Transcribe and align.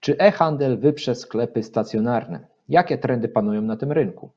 Czy 0.00 0.18
e-handel 0.18 0.78
wyprze 0.78 1.14
sklepy 1.14 1.62
stacjonarne? 1.62 2.46
Jakie 2.68 2.98
trendy 2.98 3.28
panują 3.28 3.62
na 3.62 3.76
tym 3.76 3.92
rynku? 3.92 4.30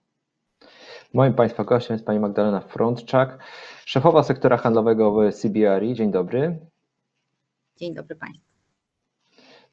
Moim 1.13 1.33
Państwa 1.33 1.63
gościem 1.63 1.93
jest 1.95 2.05
Pani 2.05 2.19
Magdalena 2.19 2.59
Frontczak, 2.59 3.37
szefowa 3.85 4.23
sektora 4.23 4.57
handlowego 4.57 5.11
w 5.11 5.33
CBRE. 5.33 5.93
Dzień 5.93 6.11
dobry. 6.11 6.59
Dzień 7.77 7.93
dobry 7.93 8.15
Państwu. 8.15 8.53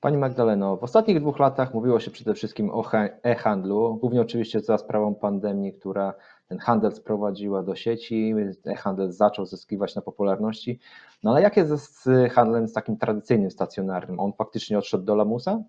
Pani 0.00 0.16
Magdaleno, 0.16 0.76
w 0.76 0.82
ostatnich 0.82 1.20
dwóch 1.20 1.38
latach 1.38 1.74
mówiło 1.74 2.00
się 2.00 2.10
przede 2.10 2.34
wszystkim 2.34 2.70
o 2.70 2.84
e-handlu, 3.22 3.96
głównie 3.96 4.20
oczywiście 4.20 4.60
za 4.60 4.78
sprawą 4.78 5.14
pandemii, 5.14 5.72
która 5.72 6.14
ten 6.48 6.58
handel 6.58 6.92
sprowadziła 6.92 7.62
do 7.62 7.74
sieci, 7.74 8.34
e-handel 8.66 9.12
zaczął 9.12 9.46
zyskiwać 9.46 9.94
na 9.94 10.02
popularności. 10.02 10.78
No 11.22 11.30
ale 11.30 11.42
jak 11.42 11.56
jest 11.56 12.02
z 12.02 12.32
handlem 12.32 12.68
z 12.68 12.72
takim 12.72 12.96
tradycyjnym, 12.96 13.50
stacjonarnym? 13.50 14.20
On 14.20 14.32
faktycznie 14.32 14.78
odszedł 14.78 15.04
do 15.04 15.14
lamusa? 15.14 15.62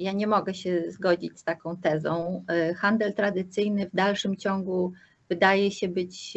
Ja 0.00 0.12
nie 0.12 0.26
mogę 0.26 0.54
się 0.54 0.82
zgodzić 0.88 1.40
z 1.40 1.44
taką 1.44 1.76
tezą. 1.76 2.44
Handel 2.76 3.12
tradycyjny 3.12 3.88
w 3.88 3.96
dalszym 3.96 4.36
ciągu 4.36 4.92
wydaje 5.28 5.70
się 5.70 5.88
być, 5.88 6.34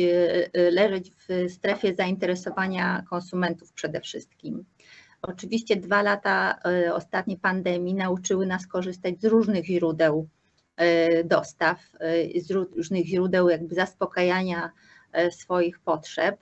leżeć 0.53 1.11
w 1.11 1.51
strefie 1.51 1.95
zainteresowania 1.95 3.03
konsumentów 3.09 3.73
przede 3.73 4.01
wszystkim. 4.01 4.65
Oczywiście 5.21 5.75
dwa 5.75 6.01
lata 6.01 6.59
ostatniej 6.93 7.37
pandemii 7.37 7.93
nauczyły 7.93 8.45
nas 8.45 8.67
korzystać 8.67 9.21
z 9.21 9.25
różnych 9.25 9.65
źródeł 9.65 10.27
dostaw, 11.25 11.79
z 12.41 12.51
różnych 12.51 13.05
źródeł 13.05 13.49
jakby 13.49 13.75
zaspokajania 13.75 14.71
swoich 15.31 15.79
potrzeb, 15.79 16.37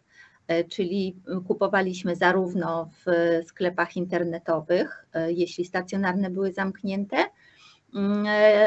czyli 0.69 1.15
kupowaliśmy 1.47 2.15
zarówno 2.15 2.89
w 3.05 3.11
sklepach 3.47 3.97
internetowych, 3.97 5.05
jeśli 5.27 5.65
stacjonarne 5.65 6.29
były 6.29 6.51
zamknięte, 6.51 7.17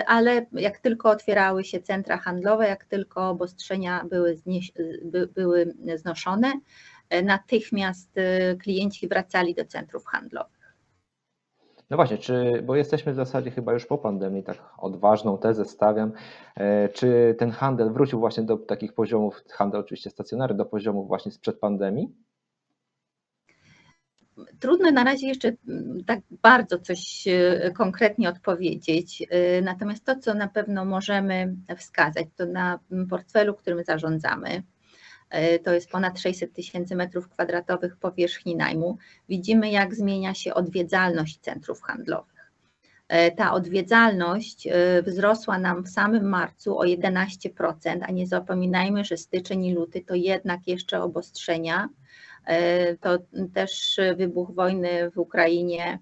ale 0.06 0.46
jak 0.52 0.78
tylko 0.78 1.10
otwierały 1.10 1.64
się 1.64 1.80
centra 1.80 2.18
handlowe, 2.18 2.68
jak 2.68 2.84
tylko 2.84 3.28
obostrzenia 3.28 4.04
były, 4.10 4.38
były 5.34 5.74
znoszone, 5.96 6.52
natychmiast 7.22 8.10
klienci 8.62 9.08
wracali 9.08 9.54
do 9.54 9.64
centrów 9.64 10.06
handlowych. 10.06 10.63
No 11.90 11.96
właśnie, 11.96 12.18
czy, 12.18 12.62
bo 12.66 12.76
jesteśmy 12.76 13.12
w 13.12 13.16
zasadzie 13.16 13.50
chyba 13.50 13.72
już 13.72 13.86
po 13.86 13.98
pandemii, 13.98 14.42
tak 14.42 14.58
odważną 14.78 15.38
tezę 15.38 15.64
stawiam, 15.64 16.12
czy 16.92 17.34
ten 17.38 17.50
handel 17.50 17.92
wrócił 17.92 18.18
właśnie 18.18 18.42
do 18.42 18.56
takich 18.56 18.92
poziomów, 18.92 19.42
handel 19.50 19.80
oczywiście 19.80 20.10
stacjonarny, 20.10 20.56
do 20.56 20.64
poziomów 20.64 21.08
właśnie 21.08 21.32
sprzed 21.32 21.58
pandemii? 21.58 22.14
Trudno 24.60 24.90
na 24.90 25.04
razie 25.04 25.26
jeszcze 25.26 25.52
tak 26.06 26.20
bardzo 26.42 26.78
coś 26.78 27.24
konkretnie 27.76 28.28
odpowiedzieć, 28.28 29.26
natomiast 29.62 30.04
to, 30.04 30.16
co 30.16 30.34
na 30.34 30.48
pewno 30.48 30.84
możemy 30.84 31.56
wskazać, 31.76 32.26
to 32.36 32.46
na 32.46 32.78
portfelu, 33.10 33.54
którym 33.54 33.84
zarządzamy, 33.84 34.62
to 35.64 35.72
jest 35.72 35.90
ponad 35.90 36.18
600 36.18 36.52
tysięcy 36.52 36.96
metrów 36.96 37.28
kwadratowych 37.28 37.96
powierzchni 37.96 38.56
najmu. 38.56 38.98
Widzimy, 39.28 39.70
jak 39.70 39.94
zmienia 39.94 40.34
się 40.34 40.54
odwiedzalność 40.54 41.38
centrów 41.38 41.82
handlowych. 41.82 42.52
Ta 43.36 43.52
odwiedzalność 43.52 44.68
wzrosła 45.06 45.58
nam 45.58 45.84
w 45.84 45.88
samym 45.88 46.28
marcu 46.28 46.78
o 46.78 46.84
11%, 46.84 47.98
a 48.02 48.10
nie 48.10 48.26
zapominajmy, 48.26 49.04
że 49.04 49.16
styczeń 49.16 49.64
i 49.64 49.74
luty 49.74 50.04
to 50.04 50.14
jednak 50.14 50.66
jeszcze 50.66 51.02
obostrzenia. 51.02 51.88
To 53.00 53.18
też 53.54 54.00
wybuch 54.16 54.54
wojny 54.54 55.10
w 55.10 55.18
Ukrainie, 55.18 55.98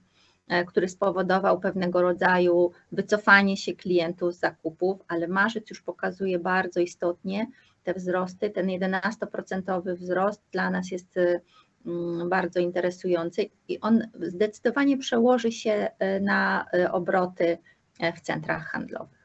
który 0.66 0.88
spowodował 0.88 1.60
pewnego 1.60 2.02
rodzaju 2.02 2.72
wycofanie 2.92 3.56
się 3.56 3.72
klientów 3.72 4.34
z 4.34 4.38
zakupów, 4.38 5.00
ale 5.08 5.28
marzec 5.28 5.70
już 5.70 5.82
pokazuje 5.82 6.38
bardzo 6.38 6.80
istotnie, 6.80 7.46
te 7.82 7.94
wzrosty, 7.94 8.50
ten 8.50 8.66
11% 8.66 9.96
wzrost 9.96 10.42
dla 10.52 10.70
nas 10.70 10.90
jest 10.90 11.18
bardzo 12.28 12.60
interesujący 12.60 13.50
i 13.68 13.80
on 13.80 14.02
zdecydowanie 14.20 14.98
przełoży 14.98 15.52
się 15.52 15.90
na 16.20 16.66
obroty 16.92 17.58
w 18.16 18.20
centrach 18.20 18.66
handlowych. 18.66 19.22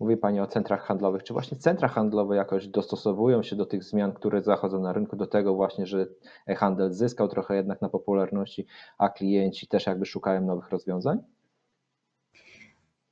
Mówi 0.00 0.16
Pani 0.16 0.40
o 0.40 0.46
centrach 0.46 0.82
handlowych. 0.82 1.22
Czy 1.22 1.32
właśnie 1.32 1.58
centra 1.58 1.88
handlowe 1.88 2.36
jakoś 2.36 2.68
dostosowują 2.68 3.42
się 3.42 3.56
do 3.56 3.66
tych 3.66 3.84
zmian, 3.84 4.12
które 4.12 4.42
zachodzą 4.42 4.80
na 4.80 4.92
rynku, 4.92 5.16
do 5.16 5.26
tego 5.26 5.54
właśnie, 5.54 5.86
że 5.86 6.06
e-handel 6.46 6.92
zyskał 6.92 7.28
trochę 7.28 7.56
jednak 7.56 7.82
na 7.82 7.88
popularności, 7.88 8.66
a 8.98 9.08
klienci 9.08 9.66
też 9.66 9.86
jakby 9.86 10.06
szukają 10.06 10.40
nowych 10.40 10.70
rozwiązań? 10.70 11.18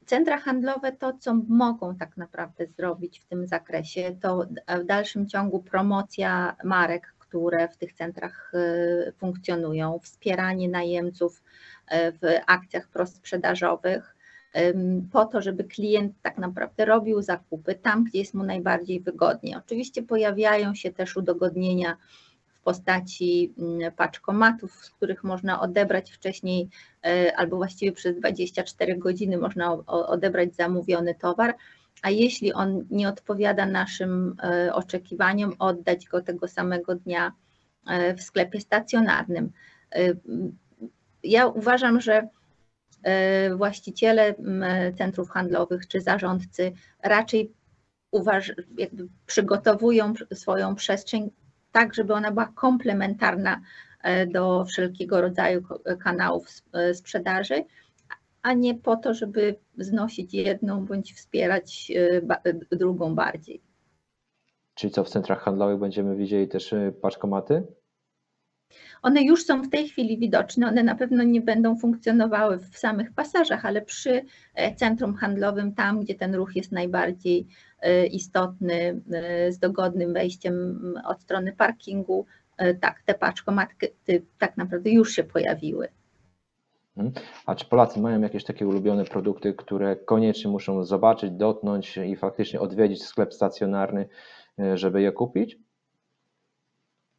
Centra 0.08 0.38
handlowe 0.38 0.92
to, 0.92 1.12
co 1.12 1.34
mogą 1.48 1.96
tak 1.96 2.16
naprawdę 2.16 2.66
zrobić 2.66 3.20
w 3.20 3.24
tym 3.24 3.46
zakresie, 3.46 4.16
to 4.20 4.46
w 4.80 4.84
dalszym 4.84 5.28
ciągu 5.28 5.62
promocja 5.62 6.56
marek, 6.64 7.14
które 7.18 7.68
w 7.68 7.76
tych 7.76 7.92
centrach 7.92 8.52
funkcjonują, 9.16 9.98
wspieranie 9.98 10.68
najemców 10.68 11.42
w 11.90 12.38
akcjach 12.46 12.88
prosprzedażowych, 12.88 14.16
po 15.12 15.24
to, 15.24 15.42
żeby 15.42 15.64
klient 15.64 16.12
tak 16.22 16.38
naprawdę 16.38 16.84
robił 16.84 17.22
zakupy 17.22 17.74
tam, 17.74 18.04
gdzie 18.04 18.18
jest 18.18 18.34
mu 18.34 18.44
najbardziej 18.44 19.00
wygodnie. 19.00 19.58
Oczywiście 19.58 20.02
pojawiają 20.02 20.74
się 20.74 20.92
też 20.92 21.16
udogodnienia 21.16 21.96
postaci 22.68 23.54
mm, 23.58 23.92
paczkomatów, 23.92 24.72
z 24.72 24.90
których 24.90 25.24
można 25.24 25.60
odebrać 25.60 26.10
wcześniej 26.10 26.68
albo 27.36 27.56
właściwie 27.56 27.92
przez 27.92 28.16
24 28.16 28.96
godziny 28.96 29.38
można 29.38 29.72
odebrać 29.86 30.54
zamówiony 30.54 31.14
towar, 31.14 31.54
a 32.02 32.10
jeśli 32.10 32.52
on 32.52 32.86
nie 32.90 33.08
odpowiada 33.08 33.66
naszym 33.66 34.36
oczekiwaniom, 34.72 35.54
oddać 35.58 36.06
go 36.06 36.22
tego 36.22 36.48
samego 36.48 36.94
dnia 36.94 37.32
w 38.16 38.22
sklepie 38.22 38.60
stacjonarnym. 38.60 39.52
Ja 41.22 41.46
uważam, 41.46 42.00
że 42.00 42.28
właściciele 43.56 44.34
centrów 44.98 45.30
handlowych 45.30 45.88
czy 45.88 46.00
zarządcy 46.00 46.72
raczej 47.02 47.52
uważ, 48.10 48.52
przygotowują 49.26 50.14
swoją 50.34 50.74
przestrzeń 50.74 51.30
tak, 51.72 51.94
żeby 51.94 52.14
ona 52.14 52.30
była 52.30 52.52
komplementarna 52.54 53.60
e, 54.02 54.26
do 54.26 54.64
wszelkiego 54.64 55.20
rodzaju 55.20 55.62
kanałów 56.00 56.46
e, 56.72 56.94
sprzedaży, 56.94 57.64
a 58.42 58.52
nie 58.52 58.74
po 58.74 58.96
to, 58.96 59.14
żeby 59.14 59.56
znosić 59.78 60.34
jedną 60.34 60.84
bądź 60.84 61.14
wspierać 61.14 61.92
e, 61.94 62.76
drugą 62.76 63.14
bardziej. 63.14 63.62
Czyli 64.74 64.92
co 64.92 65.04
w 65.04 65.08
centrach 65.08 65.42
handlowych 65.42 65.78
będziemy 65.78 66.16
widzieli 66.16 66.48
też 66.48 66.74
paczkomaty? 67.02 67.62
One 69.02 69.22
już 69.22 69.44
są 69.44 69.62
w 69.62 69.70
tej 69.70 69.88
chwili 69.88 70.18
widoczne, 70.18 70.68
one 70.68 70.82
na 70.82 70.94
pewno 70.94 71.22
nie 71.22 71.40
będą 71.40 71.78
funkcjonowały 71.78 72.58
w 72.58 72.78
samych 72.78 73.12
pasażach, 73.12 73.64
ale 73.64 73.82
przy 73.82 74.24
centrum 74.76 75.14
handlowym, 75.14 75.74
tam 75.74 76.00
gdzie 76.00 76.14
ten 76.14 76.34
ruch 76.34 76.56
jest 76.56 76.72
najbardziej 76.72 77.46
E, 77.80 78.06
istotny 78.06 79.00
e, 79.12 79.52
z 79.52 79.58
dogodnym 79.58 80.12
wejściem 80.12 80.82
od 81.04 81.20
strony 81.20 81.52
parkingu. 81.52 82.26
E, 82.56 82.74
tak, 82.74 83.02
te 83.02 83.14
paczkomatki 83.14 83.86
tak 84.38 84.56
naprawdę 84.56 84.90
już 84.90 85.12
się 85.12 85.24
pojawiły. 85.24 85.88
Mhm. 86.96 87.26
A 87.46 87.54
czy 87.54 87.66
Polacy 87.66 88.00
mają 88.00 88.20
jakieś 88.20 88.44
takie 88.44 88.66
ulubione 88.66 89.04
produkty, 89.04 89.54
które 89.54 89.96
koniecznie 89.96 90.50
muszą 90.50 90.84
zobaczyć, 90.84 91.30
dotknąć 91.30 91.96
i 91.96 92.16
faktycznie 92.16 92.60
odwiedzić 92.60 93.02
sklep 93.04 93.34
stacjonarny, 93.34 94.08
żeby 94.74 95.02
je 95.02 95.12
kupić? 95.12 95.58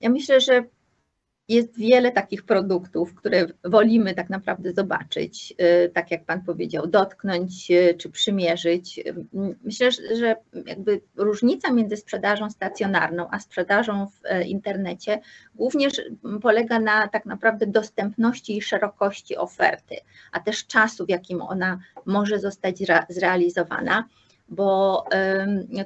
Ja 0.01 0.09
myślę, 0.09 0.41
że 0.41 0.63
jest 1.49 1.77
wiele 1.77 2.11
takich 2.11 2.43
produktów, 2.43 3.15
które 3.15 3.45
wolimy 3.63 4.13
tak 4.13 4.29
naprawdę 4.29 4.73
zobaczyć, 4.73 5.53
y, 5.85 5.89
tak 5.89 6.11
jak 6.11 6.25
Pan 6.25 6.43
powiedział, 6.43 6.87
dotknąć 6.87 7.71
y, 7.71 7.95
czy 7.97 8.09
przymierzyć. 8.09 9.03
Myślę, 9.63 9.91
że 9.91 10.35
jakby 10.65 11.01
różnica 11.15 11.73
między 11.73 11.97
sprzedażą 11.97 12.49
stacjonarną 12.49 13.27
a 13.31 13.39
sprzedażą 13.39 14.07
w 14.07 14.25
e, 14.25 14.43
internecie 14.43 15.21
głównie 15.55 15.87
polega 16.41 16.79
na 16.79 17.07
tak 17.07 17.25
naprawdę 17.25 17.67
dostępności 17.67 18.57
i 18.57 18.61
szerokości 18.61 19.37
oferty, 19.37 19.95
a 20.31 20.39
też 20.39 20.67
czasu, 20.67 21.05
w 21.05 21.09
jakim 21.09 21.41
ona 21.41 21.79
może 22.05 22.39
zostać 22.39 22.77
zrealizowana 23.09 24.05
bo 24.49 25.03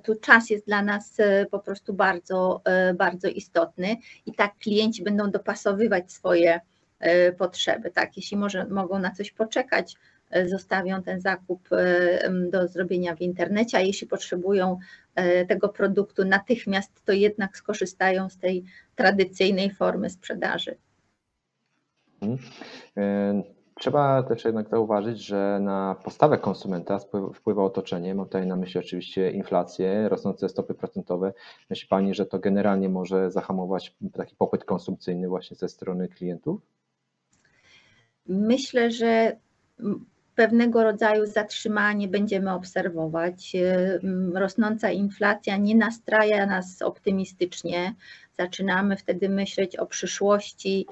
tu 0.04 0.15
czas 0.15 0.50
jest 0.50 0.65
dla 0.65 0.81
nas 0.81 1.19
e, 1.19 1.45
po 1.45 1.60
prostu 1.60 1.94
bardzo, 1.94 2.62
e, 2.65 2.94
bardzo 2.94 3.27
istotny 3.27 3.98
i 4.25 4.33
tak 4.33 4.57
klienci 4.57 5.04
będą 5.04 5.31
dopasowywać 5.31 6.12
swoje 6.12 6.60
e, 7.00 7.31
potrzeby. 7.31 7.92
Tak, 7.92 8.18
jeśli 8.18 8.38
może, 8.38 8.65
mogą 8.65 9.00
na 9.00 9.12
coś 9.12 9.31
poczekać, 9.31 9.95
zostawią 10.45 11.04
ten 11.04 11.21
zakup 11.21 11.69
do 12.50 12.68
zrobienia 12.68 13.15
w 13.15 13.21
internecie, 13.21 13.77
a 13.77 13.81
jeśli 13.81 14.07
potrzebują 14.07 14.80
tego 15.48 15.69
produktu 15.69 16.25
natychmiast, 16.25 17.06
to 17.06 17.12
jednak 17.12 17.57
skorzystają 17.57 18.30
z 18.30 18.38
tej 18.38 18.63
tradycyjnej 18.95 19.71
formy 19.74 20.09
sprzedaży. 20.09 20.75
Hmm 22.95 23.44
Trzeba 23.83 24.24
też 24.24 24.45
jednak 24.45 24.69
zauważyć, 24.69 25.25
że 25.25 25.59
na 25.62 25.95
postawę 26.03 26.38
konsumenta 26.38 27.00
wpływa 27.33 27.63
otoczenie. 27.63 28.15
Mam 28.15 28.25
tutaj 28.25 28.47
na 28.47 28.56
myśli 28.56 28.80
oczywiście 28.80 29.31
inflację, 29.31 30.09
rosnące 30.09 30.50
stopy 30.50 30.74
procentowe. 30.74 31.33
Myśli 31.69 31.88
Pani, 31.88 32.13
że 32.13 32.25
to 32.25 32.39
generalnie 32.39 32.89
może 32.89 33.31
zahamować 33.31 33.95
taki 34.13 34.35
popyt 34.35 34.65
konsumpcyjny 34.65 35.27
właśnie 35.27 35.57
ze 35.57 35.69
strony 35.69 36.07
klientów? 36.07 36.62
Myślę, 38.27 38.91
że 38.91 39.38
pewnego 40.35 40.83
rodzaju 40.83 41.25
zatrzymanie 41.25 42.07
będziemy 42.07 42.53
obserwować. 42.53 43.53
Rosnąca 44.33 44.91
inflacja 44.91 45.57
nie 45.57 45.75
nastraja 45.75 46.45
nas 46.45 46.81
optymistycznie. 46.81 47.94
Zaczynamy 48.39 48.97
wtedy 48.97 49.30
myśleć 49.30 49.75
o 49.75 49.85
przyszłości 49.85 50.88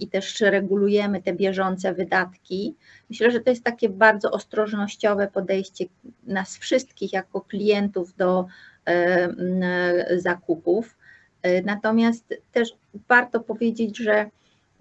i 0.00 0.08
też 0.08 0.40
regulujemy 0.40 1.22
te 1.22 1.32
bieżące 1.32 1.94
wydatki. 1.94 2.74
Myślę, 3.10 3.30
że 3.30 3.40
to 3.40 3.50
jest 3.50 3.64
takie 3.64 3.88
bardzo 3.88 4.30
ostrożnościowe 4.30 5.28
podejście 5.28 5.84
nas 6.26 6.58
wszystkich 6.58 7.12
jako 7.12 7.40
klientów 7.40 8.16
do 8.16 8.46
zakupów. 10.16 10.96
Natomiast 11.64 12.34
też 12.52 12.68
warto 13.08 13.40
powiedzieć, 13.40 13.98
że 13.98 14.30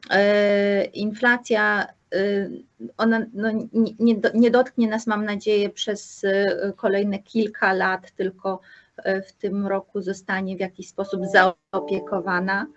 e, 0.10 0.86
inflacja 0.86 1.88
y, 2.16 2.64
ona 2.98 3.26
no, 3.34 3.52
nie, 4.00 4.16
nie, 4.34 4.52
dotknie 4.52 4.88
nas, 4.88 5.08
mam 5.08 5.26
nadzieję, 5.26 5.70
przez 5.70 6.24
y, 6.24 6.74
kolejne 6.76 7.20
kilka 7.20 7.74
lat, 7.74 8.12
tylko 8.12 8.54
e, 8.54 8.89
w 9.28 9.34
tym 9.34 9.68
roku 9.68 10.02
zostanie 10.02 10.58
w 10.58 10.60
jakiś 10.60 10.90
sposób 10.90 11.22
zaopiekowana 11.26 12.68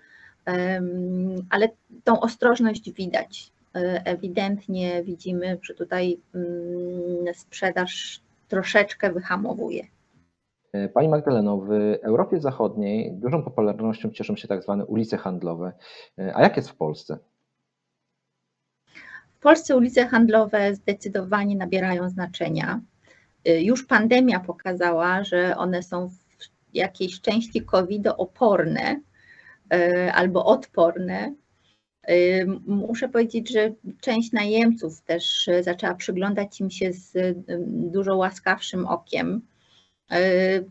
ale 1.50 1.68
tą 2.04 2.20
ostrożność 2.20 2.92
widać. 2.92 3.52
E, 3.74 4.02
ewidentnie 4.04 5.02
widzimy, 5.04 5.58
że 5.62 5.74
tutaj 5.74 6.20
mm, 6.34 7.34
sprzedaż 7.34 8.20
troszeczkę 8.48 9.12
wyhamowuje. 9.12 9.86
E, 10.72 10.88
Pani 10.88 11.08
Magdaleno, 11.08 11.58
w 11.58 11.70
Europie 12.02 12.40
Zachodniej 12.40 13.12
dużą 13.12 13.42
popularnością 13.42 14.10
cieszą 14.10 14.36
się 14.36 14.48
tak 14.48 14.62
zwane 14.62 14.86
ulice 14.86 15.16
handlowe. 15.16 15.72
E, 16.18 16.36
a 16.36 16.42
jak 16.42 16.56
jest 16.56 16.70
w 16.70 16.76
Polsce? 16.76 17.18
W 19.34 19.38
Polsce 19.42 19.76
ulice 19.76 20.06
handlowe 20.06 20.74
zdecydowanie 20.74 21.56
nabierają 21.56 22.08
znaczenia. 22.08 22.80
Już 23.44 23.86
pandemia 23.86 24.40
pokazała, 24.40 25.24
że 25.24 25.56
one 25.56 25.82
są 25.82 26.08
w 26.08 26.14
jakiejś 26.74 27.20
części 27.20 27.62
COVID-oporne, 27.62 29.00
E, 29.72 30.12
albo 30.12 30.44
odporne. 30.44 31.34
E, 32.02 32.44
muszę 32.66 33.08
powiedzieć, 33.08 33.52
że 33.52 33.72
część 34.00 34.32
najemców 34.32 35.02
też 35.02 35.50
zaczęła 35.60 35.94
przyglądać 35.94 36.60
im 36.60 36.70
się 36.70 36.92
z 36.92 37.12
dużo 37.92 38.16
łaskawszym 38.16 38.86
okiem. 38.86 39.42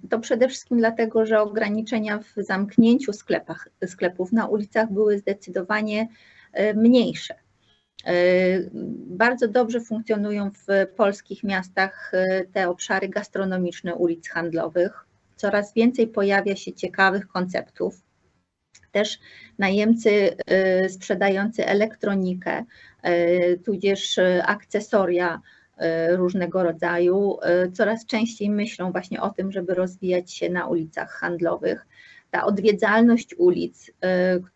To 0.09 0.19
przede 0.19 0.49
wszystkim 0.49 0.77
dlatego, 0.77 1.25
że 1.25 1.41
ograniczenia 1.41 2.19
w 2.19 2.33
zamknięciu 2.37 3.13
sklepach, 3.13 3.69
sklepów 3.87 4.31
na 4.31 4.47
ulicach 4.47 4.91
były 4.91 5.17
zdecydowanie 5.17 6.07
mniejsze. 6.75 7.35
Bardzo 9.07 9.47
dobrze 9.47 9.81
funkcjonują 9.81 10.51
w 10.51 10.67
polskich 10.95 11.43
miastach 11.43 12.11
te 12.53 12.69
obszary 12.69 13.09
gastronomiczne 13.09 13.95
ulic 13.95 14.29
handlowych. 14.29 15.05
Coraz 15.35 15.73
więcej 15.73 16.07
pojawia 16.07 16.55
się 16.55 16.73
ciekawych 16.73 17.27
konceptów 17.27 18.01
też 18.91 19.19
najemcy 19.59 20.35
y, 20.85 20.89
sprzedający 20.89 21.65
elektronikę, 21.65 22.65
tudzież 23.65 24.19
akcesoria 24.43 25.41
różnego 26.09 26.63
rodzaju, 26.63 27.37
coraz 27.73 28.05
częściej 28.05 28.49
myślą 28.49 28.91
właśnie 28.91 29.21
o 29.21 29.29
tym, 29.29 29.51
żeby 29.51 29.73
rozwijać 29.73 30.33
się 30.33 30.49
na 30.49 30.67
ulicach 30.67 31.11
handlowych. 31.11 31.87
Ta 32.31 32.45
odwiedzalność 32.45 33.35
ulic, 33.37 33.91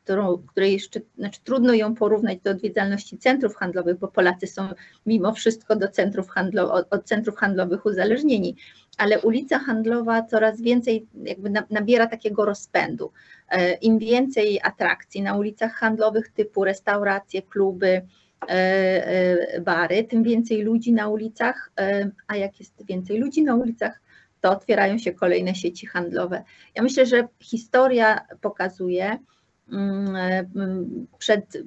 którą, 0.03 0.37
której 0.37 0.73
jeszcze, 0.73 0.99
znaczy 1.17 1.39
trudno 1.43 1.73
ją 1.73 1.95
porównać 1.95 2.39
do 2.43 2.51
odwiedzalności 2.51 3.17
centrów 3.17 3.55
handlowych, 3.55 3.99
bo 3.99 4.07
Polacy 4.07 4.47
są 4.47 4.69
mimo 5.05 5.33
wszystko 5.33 5.75
do 5.75 5.87
centrów 5.87 6.29
handlo, 6.29 6.73
od 6.89 7.05
centrów 7.05 7.35
handlowych 7.35 7.85
uzależnieni, 7.85 8.55
ale 8.97 9.21
ulica 9.21 9.59
handlowa 9.59 10.23
coraz 10.23 10.61
więcej 10.61 11.05
jakby 11.23 11.51
nabiera 11.69 12.07
takiego 12.07 12.45
rozpędu. 12.45 13.11
E, 13.49 13.73
Im 13.73 13.99
więcej 13.99 14.59
atrakcji 14.63 15.21
na 15.21 15.37
ulicach 15.37 15.73
handlowych 15.73 16.29
typu 16.29 16.63
restauracje, 16.63 17.41
kluby, 17.41 18.01
e, 18.49 19.61
bary, 19.61 20.03
tym 20.03 20.23
więcej 20.23 20.61
ludzi 20.61 20.93
na 20.93 21.07
ulicach, 21.07 21.71
a 22.27 22.35
jak 22.35 22.59
jest 22.59 22.85
więcej 22.85 23.17
ludzi 23.17 23.43
na 23.43 23.55
ulicach, 23.55 24.01
to 24.45 24.51
otwierają 24.51 24.97
się 24.97 25.13
kolejne 25.13 25.55
sieci 25.55 25.87
handlowe. 25.87 26.43
Ja 26.75 26.83
myślę, 26.83 27.05
że 27.05 27.27
historia 27.39 28.27
pokazuje, 28.41 29.17
mm, 29.71 31.07
przed 31.17 31.57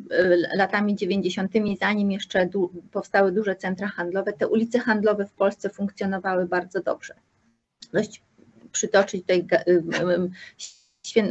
latami 0.54 0.96
90., 0.96 1.52
zanim 1.80 2.12
jeszcze 2.12 2.48
powstały 2.90 3.32
duże 3.32 3.56
centra 3.56 3.88
handlowe, 3.88 4.32
te 4.32 4.48
ulice 4.48 4.78
handlowe 4.78 5.26
w 5.26 5.32
Polsce 5.32 5.70
funkcjonowały 5.70 6.46
bardzo 6.46 6.82
dobrze. 6.82 7.14
Dość 7.92 8.22
przytoczyć 8.72 9.20
tutaj 9.20 9.46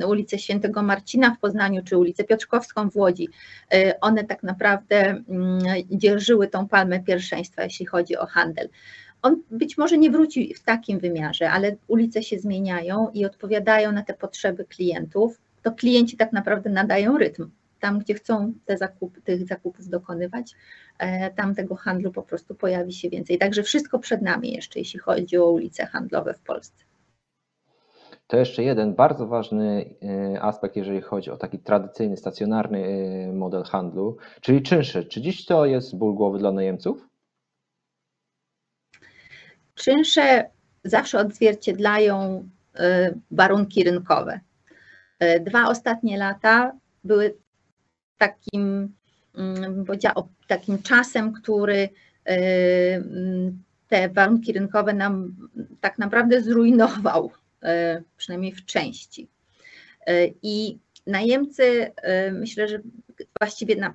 ulicę 0.07 0.39
Świętego 0.39 0.83
Marcina 0.83 1.35
w 1.35 1.39
Poznaniu 1.39 1.83
czy 1.83 1.97
ulicę 1.97 2.23
Piotrkowską 2.23 2.89
w 2.89 2.95
Łodzi, 2.95 3.29
y, 3.73 3.99
one 3.99 4.23
tak 4.23 4.43
naprawdę 4.43 5.23
mm, 5.29 5.59
dzierżyły 5.91 6.47
tą 6.47 6.67
palmę 6.67 6.99
pierwszeństwa, 6.99 7.63
jeśli 7.63 7.85
chodzi 7.85 8.17
o 8.17 8.25
handel. 8.25 8.69
On 9.21 9.41
być 9.51 9.77
może 9.77 9.97
nie 9.97 10.11
wróci 10.11 10.53
w 10.53 10.63
takim 10.63 10.99
wymiarze, 10.99 11.51
ale 11.51 11.75
ulice 11.87 12.23
się 12.23 12.39
zmieniają 12.39 13.09
i 13.13 13.25
odpowiadają 13.25 13.91
na 13.91 14.03
te 14.03 14.13
potrzeby 14.13 14.65
klientów. 14.65 15.41
To 15.63 15.71
klienci 15.71 16.17
tak 16.17 16.33
naprawdę 16.33 16.69
nadają 16.69 17.17
rytm. 17.17 17.49
Tam, 17.79 17.99
gdzie 17.99 18.13
chcą 18.13 18.53
te 18.65 18.77
zakupy, 18.77 19.21
tych 19.21 19.47
zakupów 19.47 19.89
dokonywać, 19.89 20.53
e, 20.99 21.33
tam 21.33 21.55
tego 21.55 21.75
handlu 21.75 22.11
po 22.11 22.23
prostu 22.23 22.55
pojawi 22.55 22.93
się 22.93 23.09
więcej. 23.09 23.37
Także 23.37 23.63
wszystko 23.63 23.99
przed 23.99 24.21
nami 24.21 24.51
jeszcze, 24.53 24.79
jeśli 24.79 24.99
chodzi 24.99 25.37
o 25.37 25.49
ulice 25.49 25.85
handlowe 25.85 26.33
w 26.33 26.39
Polsce. 26.39 26.83
To 28.27 28.37
jeszcze 28.37 28.63
jeden 28.63 28.95
bardzo 28.95 29.27
ważny 29.27 29.95
e, 30.03 30.41
aspekt, 30.41 30.75
jeżeli 30.75 31.01
chodzi 31.01 31.31
o 31.31 31.37
taki 31.37 31.59
tradycyjny, 31.59 32.17
stacjonarny 32.17 32.85
e, 32.85 33.33
model 33.33 33.63
handlu, 33.63 34.17
czyli 34.41 34.61
czynsze. 34.61 35.03
Czy 35.03 35.21
dziś 35.21 35.45
to 35.45 35.65
jest 35.65 35.97
ból 35.97 36.15
głowy 36.15 36.37
dla 36.39 36.51
najemców? 36.51 37.07
Czynsze 39.77 40.49
zawsze 40.83 41.19
odzwierciedlają 41.19 42.49
e, 42.75 43.13
warunki 43.31 43.83
rynkowe. 43.83 44.39
Dwa 45.41 45.67
ostatnie 45.67 46.17
lata 46.17 46.71
były 47.03 47.37
takim, 48.17 48.93
mm, 49.35 49.85
takim 50.47 50.81
czasem, 50.81 51.33
który 51.33 51.89
te 53.87 54.09
warunki 54.09 54.53
rynkowe 54.53 54.93
nam 54.93 55.35
tak 55.81 55.97
naprawdę 55.97 56.41
zrujnował 56.41 57.31
przynajmniej 58.17 58.51
w 58.51 58.65
części. 58.65 59.29
I 60.41 60.79
najemcy, 61.07 61.91
myślę, 62.31 62.67
że 62.67 62.79
właściwie 63.39 63.75
na, 63.75 63.93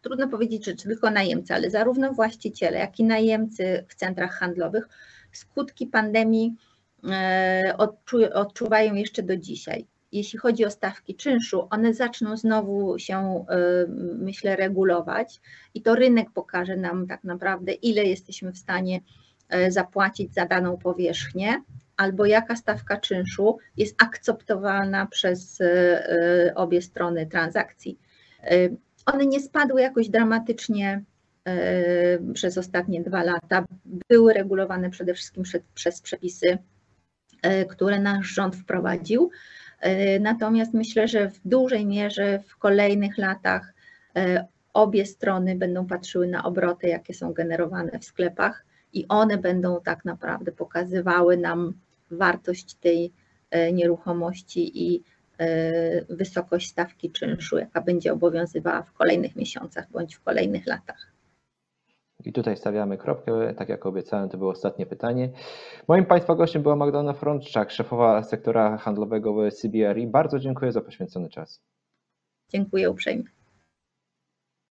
trudno 0.00 0.28
powiedzieć, 0.28 0.64
że 0.64 0.74
tylko 0.74 1.10
najemcy, 1.10 1.54
ale 1.54 1.70
zarówno 1.70 2.12
właściciele, 2.12 2.78
jak 2.78 3.00
i 3.00 3.04
najemcy 3.04 3.84
w 3.88 3.94
centrach 3.94 4.38
handlowych 4.38 4.88
skutki 5.38 5.86
pandemii 5.86 6.54
odczu, 7.78 8.18
odczuwają 8.34 8.94
jeszcze 8.94 9.22
do 9.22 9.36
dzisiaj. 9.36 9.86
Jeśli 10.12 10.38
chodzi 10.38 10.64
o 10.64 10.70
stawki 10.70 11.14
czynszu, 11.14 11.66
one 11.70 11.94
zaczną 11.94 12.36
znowu 12.36 12.98
się, 12.98 13.44
myślę, 14.18 14.56
regulować 14.56 15.40
i 15.74 15.82
to 15.82 15.94
rynek 15.94 16.30
pokaże 16.30 16.76
nam 16.76 17.06
tak 17.06 17.24
naprawdę, 17.24 17.72
ile 17.72 18.04
jesteśmy 18.04 18.52
w 18.52 18.58
stanie 18.58 19.00
zapłacić 19.68 20.34
za 20.34 20.46
daną 20.46 20.76
powierzchnię, 20.78 21.62
albo 21.96 22.26
jaka 22.26 22.56
stawka 22.56 22.96
czynszu 22.96 23.58
jest 23.76 24.02
akceptowalna 24.02 25.06
przez 25.06 25.60
e, 25.60 25.66
e, 25.66 26.54
obie 26.54 26.82
strony 26.82 27.26
transakcji. 27.26 27.98
E, 28.42 28.68
one 29.06 29.26
nie 29.26 29.40
spadły 29.40 29.80
jakoś 29.80 30.08
dramatycznie 30.08 31.02
przez 32.34 32.58
ostatnie 32.58 33.02
dwa 33.02 33.22
lata. 33.22 33.64
Były 34.08 34.32
regulowane 34.32 34.90
przede 34.90 35.14
wszystkim 35.14 35.44
przez 35.74 36.00
przepisy, 36.00 36.58
które 37.68 38.00
nasz 38.00 38.26
rząd 38.26 38.56
wprowadził. 38.56 39.30
Natomiast 40.20 40.74
myślę, 40.74 41.08
że 41.08 41.30
w 41.30 41.40
dużej 41.44 41.86
mierze 41.86 42.38
w 42.46 42.56
kolejnych 42.56 43.18
latach 43.18 43.74
obie 44.72 45.06
strony 45.06 45.56
będą 45.56 45.86
patrzyły 45.86 46.26
na 46.26 46.44
obroty, 46.44 46.88
jakie 46.88 47.14
są 47.14 47.32
generowane 47.32 47.98
w 47.98 48.04
sklepach 48.04 48.64
i 48.92 49.08
one 49.08 49.38
będą 49.38 49.80
tak 49.80 50.04
naprawdę 50.04 50.52
pokazywały 50.52 51.36
nam 51.36 51.72
wartość 52.10 52.74
tej 52.74 53.12
nieruchomości 53.72 54.92
i 54.92 55.02
wysokość 56.08 56.70
stawki 56.70 57.10
czynszu, 57.10 57.58
jaka 57.58 57.80
będzie 57.80 58.12
obowiązywała 58.12 58.82
w 58.82 58.92
kolejnych 58.92 59.36
miesiącach 59.36 59.90
bądź 59.90 60.14
w 60.14 60.22
kolejnych 60.22 60.66
latach. 60.66 61.13
I 62.24 62.32
tutaj 62.32 62.56
stawiamy 62.56 62.98
kropkę, 62.98 63.54
tak 63.54 63.68
jak 63.68 63.86
obiecałem, 63.86 64.28
to 64.28 64.38
było 64.38 64.50
ostatnie 64.50 64.86
pytanie. 64.86 65.30
Moim 65.88 66.06
Państwa 66.06 66.34
gościem 66.34 66.62
była 66.62 66.76
Magdalena 66.76 67.12
Frączczak, 67.12 67.70
szefowa 67.70 68.22
sektora 68.22 68.76
handlowego 68.76 69.34
w 69.34 69.52
CBRE. 69.52 70.06
Bardzo 70.06 70.38
dziękuję 70.38 70.72
za 70.72 70.80
poświęcony 70.80 71.28
czas. 71.28 71.62
Dziękuję 72.48 72.90
uprzejmie. 72.90 73.24